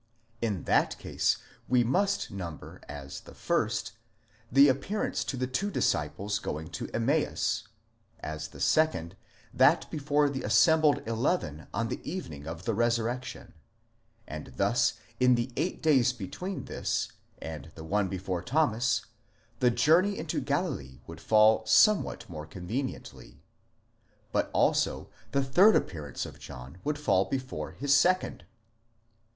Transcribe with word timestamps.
In 0.41 0.63
that 0.63 0.97
case, 0.97 1.37
we 1.69 1.83
must 1.83 2.31
number 2.31 2.81
as 2.89 3.19
the 3.19 3.35
first, 3.35 3.91
the 4.51 4.67
appearance 4.67 5.23
to 5.25 5.37
the 5.37 5.45
two 5.45 5.69
disciples 5.69 6.39
going 6.39 6.69
to 6.71 6.89
Emmaus; 6.91 7.67
as 8.19 8.47
the 8.47 8.59
second, 8.59 9.15
that 9.53 9.87
before 9.91 10.27
the 10.27 10.41
assembled 10.41 11.07
eleven 11.07 11.67
on 11.71 11.89
the 11.89 12.01
evening 12.03 12.47
of 12.47 12.65
the 12.65 12.73
resurrection: 12.73 13.53
and 14.25 14.53
thus 14.55 14.95
in 15.19 15.35
the 15.35 15.51
eight 15.55 15.83
days 15.83 16.13
between 16.13 16.65
this 16.65 17.09
and 17.39 17.71
the 17.75 17.83
one 17.83 18.07
before 18.07 18.41
Thomas, 18.41 19.05
the 19.59 19.69
journey 19.69 20.17
into 20.17 20.41
Galilee 20.41 20.99
would 21.05 21.21
fall 21.21 21.63
somewhat 21.67 22.27
more 22.27 22.47
conveniently,—but 22.47 24.49
also 24.51 25.11
the 25.31 25.43
third 25.43 25.75
appearance 25.75 26.25
of 26.25 26.39
John 26.39 26.79
would 26.83 26.97
fall 26.97 27.25
before 27.25 27.73
his 27.73 27.95
second. 27.95 28.45